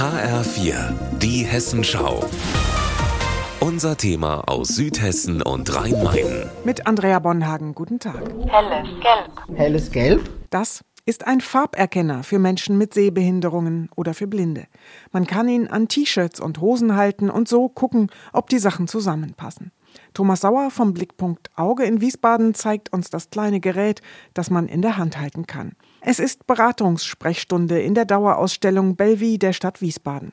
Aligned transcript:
HR4, 0.00 0.94
die 1.18 1.44
Hessenschau. 1.44 2.24
Unser 3.60 3.98
Thema 3.98 4.48
aus 4.48 4.68
Südhessen 4.68 5.42
und 5.42 5.76
Rhein-Main. 5.76 6.48
Mit 6.64 6.86
Andrea 6.86 7.18
Bonhagen, 7.18 7.74
guten 7.74 7.98
Tag. 7.98 8.22
Helles 8.46 8.88
Gelb. 9.02 9.58
Helles 9.58 9.90
Gelb? 9.90 10.30
Das 10.48 10.82
ist 11.04 11.26
ein 11.26 11.42
Farberkenner 11.42 12.22
für 12.22 12.38
Menschen 12.38 12.78
mit 12.78 12.94
Sehbehinderungen 12.94 13.90
oder 13.94 14.14
für 14.14 14.26
Blinde. 14.26 14.68
Man 15.12 15.26
kann 15.26 15.50
ihn 15.50 15.68
an 15.68 15.86
T-Shirts 15.86 16.40
und 16.40 16.62
Hosen 16.62 16.96
halten 16.96 17.28
und 17.28 17.46
so 17.46 17.68
gucken, 17.68 18.10
ob 18.32 18.48
die 18.48 18.58
Sachen 18.58 18.88
zusammenpassen. 18.88 19.70
Thomas 20.14 20.40
Sauer 20.40 20.70
vom 20.70 20.92
Blickpunkt 20.92 21.50
Auge 21.56 21.84
in 21.84 22.00
Wiesbaden 22.00 22.54
zeigt 22.54 22.92
uns 22.92 23.10
das 23.10 23.30
kleine 23.30 23.60
Gerät, 23.60 24.02
das 24.34 24.50
man 24.50 24.68
in 24.68 24.82
der 24.82 24.96
Hand 24.96 25.18
halten 25.18 25.46
kann. 25.46 25.72
Es 26.00 26.18
ist 26.18 26.46
Beratungssprechstunde 26.46 27.80
in 27.80 27.94
der 27.94 28.04
Dauerausstellung 28.04 28.96
Bellevue 28.96 29.38
der 29.38 29.52
Stadt 29.52 29.80
Wiesbaden. 29.80 30.32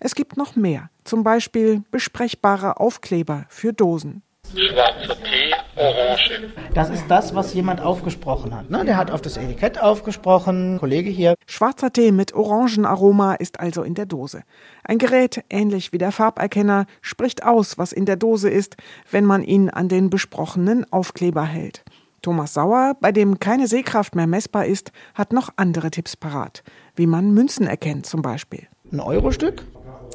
Es 0.00 0.14
gibt 0.14 0.36
noch 0.36 0.56
mehr, 0.56 0.90
zum 1.04 1.22
Beispiel 1.22 1.84
besprechbare 1.90 2.80
Aufkleber 2.80 3.46
für 3.48 3.72
Dosen. 3.72 4.22
Schwarzer 4.54 5.16
Tee, 5.22 5.54
Orange. 5.76 6.52
Das 6.74 6.90
ist 6.90 7.04
das, 7.08 7.34
was 7.34 7.54
jemand 7.54 7.80
aufgesprochen 7.80 8.54
hat. 8.54 8.70
Ne? 8.70 8.84
Der 8.84 8.96
hat 8.96 9.10
auf 9.10 9.22
das 9.22 9.36
Etikett 9.36 9.80
aufgesprochen, 9.80 10.78
Kollege 10.78 11.10
hier. 11.10 11.34
Schwarzer 11.46 11.92
Tee 11.92 12.12
mit 12.12 12.34
Orangenaroma 12.34 13.34
ist 13.34 13.60
also 13.60 13.82
in 13.82 13.94
der 13.94 14.06
Dose. 14.06 14.42
Ein 14.84 14.98
Gerät, 14.98 15.44
ähnlich 15.48 15.92
wie 15.92 15.98
der 15.98 16.12
Farberkenner, 16.12 16.86
spricht 17.00 17.44
aus, 17.44 17.78
was 17.78 17.92
in 17.92 18.04
der 18.04 18.16
Dose 18.16 18.50
ist, 18.50 18.76
wenn 19.10 19.24
man 19.24 19.42
ihn 19.42 19.70
an 19.70 19.88
den 19.88 20.10
besprochenen 20.10 20.90
Aufkleber 20.92 21.44
hält. 21.44 21.84
Thomas 22.20 22.54
Sauer, 22.54 22.96
bei 23.00 23.10
dem 23.10 23.40
keine 23.40 23.66
Sehkraft 23.66 24.14
mehr 24.14 24.26
messbar 24.26 24.66
ist, 24.66 24.92
hat 25.14 25.32
noch 25.32 25.50
andere 25.56 25.90
Tipps 25.90 26.16
parat, 26.16 26.62
wie 26.94 27.06
man 27.06 27.32
Münzen 27.32 27.66
erkennt 27.66 28.06
zum 28.06 28.22
Beispiel. 28.22 28.68
Ein 28.92 29.00
Eurostück, 29.00 29.64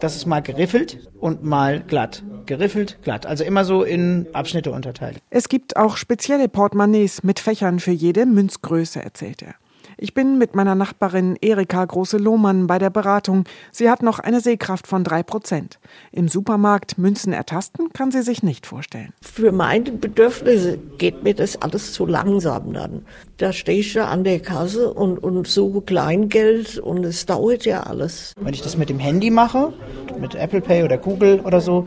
das 0.00 0.14
ist 0.14 0.26
mal 0.26 0.42
geriffelt 0.42 1.08
und 1.18 1.42
mal 1.42 1.80
glatt. 1.80 2.22
Geriffelt, 2.46 2.98
glatt. 3.02 3.26
Also 3.26 3.44
immer 3.44 3.64
so 3.64 3.82
in 3.82 4.26
Abschnitte 4.32 4.70
unterteilt. 4.70 5.18
Es 5.30 5.48
gibt 5.48 5.76
auch 5.76 5.96
spezielle 5.96 6.48
Portemonnaies 6.48 7.22
mit 7.22 7.40
Fächern 7.40 7.80
für 7.80 7.92
jede 7.92 8.26
Münzgröße, 8.26 9.02
erzählt 9.02 9.42
er. 9.42 9.54
Ich 9.98 10.12
bin 10.12 10.36
mit 10.36 10.54
meiner 10.54 10.74
Nachbarin 10.74 11.38
Erika 11.40 11.82
Große-Lohmann 11.82 12.66
bei 12.66 12.78
der 12.78 12.90
Beratung. 12.90 13.44
Sie 13.72 13.88
hat 13.88 14.02
noch 14.02 14.18
eine 14.18 14.42
Sehkraft 14.42 14.86
von 14.86 15.04
drei 15.04 15.22
Prozent. 15.22 15.78
Im 16.12 16.28
Supermarkt 16.28 16.98
Münzen 16.98 17.32
ertasten 17.32 17.90
kann 17.94 18.10
sie 18.10 18.20
sich 18.20 18.42
nicht 18.42 18.66
vorstellen. 18.66 19.14
Für 19.22 19.52
meine 19.52 19.92
Bedürfnisse 19.92 20.76
geht 20.98 21.22
mir 21.22 21.34
das 21.34 21.62
alles 21.62 21.94
zu 21.94 22.04
langsam 22.04 22.74
dann. 22.74 23.06
Da 23.38 23.54
stehe 23.54 23.80
ich 23.80 23.94
da 23.94 24.08
an 24.08 24.24
der 24.24 24.40
Kasse 24.40 24.92
und, 24.92 25.18
und 25.18 25.46
suche 25.46 25.80
Kleingeld 25.80 26.76
und 26.76 27.02
es 27.04 27.24
dauert 27.24 27.64
ja 27.64 27.84
alles. 27.84 28.34
Wenn 28.38 28.52
ich 28.52 28.60
das 28.60 28.76
mit 28.76 28.90
dem 28.90 28.98
Handy 28.98 29.30
mache, 29.30 29.72
mit 30.20 30.34
Apple 30.34 30.60
Pay 30.60 30.84
oder 30.84 30.98
Google 30.98 31.40
oder 31.40 31.62
so, 31.62 31.86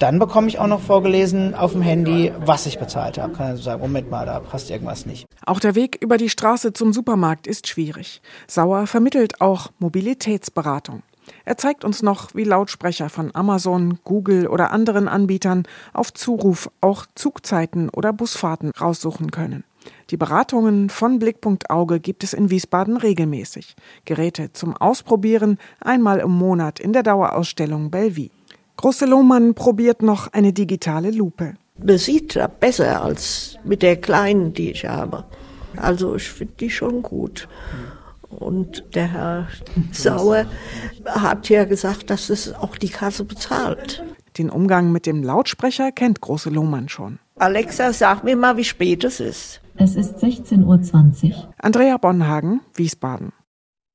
dann 0.00 0.18
bekomme 0.18 0.48
ich 0.48 0.58
auch 0.58 0.66
noch 0.66 0.80
vorgelesen 0.80 1.54
auf 1.54 1.72
dem 1.72 1.82
Handy, 1.82 2.32
was 2.38 2.64
ich 2.64 2.78
bezahlt 2.78 3.18
habe. 3.18 3.34
Kann 3.34 3.48
also 3.48 3.62
sagen, 3.62 3.82
Moment 3.82 4.10
mal, 4.10 4.24
da 4.24 4.40
passt 4.40 4.70
irgendwas 4.70 5.04
nicht. 5.04 5.26
Auch 5.44 5.60
der 5.60 5.74
Weg 5.74 5.98
über 6.00 6.16
die 6.16 6.30
Straße 6.30 6.72
zum 6.72 6.92
Supermarkt 6.92 7.46
ist 7.46 7.68
schwierig. 7.68 8.22
Sauer 8.46 8.86
vermittelt 8.86 9.40
auch 9.42 9.68
Mobilitätsberatung. 9.78 11.02
Er 11.44 11.58
zeigt 11.58 11.84
uns 11.84 12.02
noch, 12.02 12.34
wie 12.34 12.44
Lautsprecher 12.44 13.10
von 13.10 13.30
Amazon, 13.34 13.98
Google 14.02 14.46
oder 14.46 14.72
anderen 14.72 15.06
Anbietern 15.06 15.64
auf 15.92 16.12
Zuruf 16.14 16.70
auch 16.80 17.06
Zugzeiten 17.14 17.90
oder 17.90 18.12
Busfahrten 18.12 18.70
raussuchen 18.80 19.30
können. 19.30 19.64
Die 20.10 20.16
Beratungen 20.16 20.90
von 20.90 21.18
Blickpunkt 21.18 21.70
Auge 21.70 22.00
gibt 22.00 22.24
es 22.24 22.32
in 22.32 22.50
Wiesbaden 22.50 22.96
regelmäßig. 22.96 23.76
Geräte 24.04 24.52
zum 24.52 24.76
Ausprobieren 24.76 25.58
einmal 25.80 26.18
im 26.18 26.32
Monat 26.32 26.80
in 26.80 26.92
der 26.92 27.02
Dauerausstellung 27.02 27.90
Bellevue. 27.90 28.30
Große 28.80 29.04
Lohmann 29.04 29.52
probiert 29.52 30.00
noch 30.00 30.32
eine 30.32 30.54
digitale 30.54 31.10
Lupe. 31.10 31.52
Man 31.84 31.98
sieht 31.98 32.34
da 32.34 32.46
besser 32.46 33.02
als 33.02 33.58
mit 33.62 33.82
der 33.82 34.00
kleinen, 34.00 34.54
die 34.54 34.70
ich 34.70 34.86
habe. 34.86 35.24
Also 35.76 36.14
ich 36.16 36.30
finde 36.30 36.54
die 36.58 36.70
schon 36.70 37.02
gut. 37.02 37.46
Und 38.30 38.82
der 38.94 39.08
Herr 39.12 39.48
Sauer 39.92 40.46
hat 41.04 41.50
ja 41.50 41.66
gesagt, 41.66 42.08
dass 42.08 42.30
es 42.30 42.54
auch 42.54 42.78
die 42.78 42.88
Kasse 42.88 43.24
bezahlt. 43.24 44.02
Den 44.38 44.48
Umgang 44.48 44.92
mit 44.92 45.04
dem 45.04 45.22
Lautsprecher 45.22 45.92
kennt 45.92 46.22
Große 46.22 46.48
Lohmann 46.48 46.88
schon. 46.88 47.18
Alexa, 47.36 47.92
sag 47.92 48.24
mir 48.24 48.34
mal, 48.34 48.56
wie 48.56 48.64
spät 48.64 49.04
es 49.04 49.20
ist. 49.20 49.60
Es 49.76 49.94
ist 49.94 50.24
16.20 50.24 51.24
Uhr. 51.24 51.52
Andrea 51.58 51.98
Bonhagen, 51.98 52.62
Wiesbaden. 52.76 53.32